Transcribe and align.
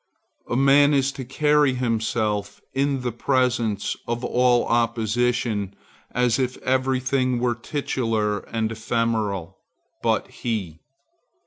A 0.49 0.55
man 0.55 0.95
is 0.95 1.11
to 1.11 1.23
carry 1.23 1.75
himself 1.75 2.59
in 2.73 3.01
the 3.01 3.11
presence 3.11 3.95
of 4.07 4.25
all 4.25 4.65
opposition 4.65 5.75
as 6.09 6.39
if 6.39 6.57
every 6.63 6.99
thing 6.99 7.37
were 7.39 7.53
titular 7.53 8.39
and 8.39 8.71
ephemeral 8.71 9.59
but 10.01 10.27
he. 10.31 10.79